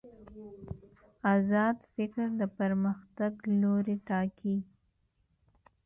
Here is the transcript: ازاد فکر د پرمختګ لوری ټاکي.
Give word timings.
ازاد 1.35 1.77
فکر 1.93 2.25
د 2.39 2.41
پرمختګ 2.57 3.31
لوری 3.61 3.97
ټاکي. 4.07 4.57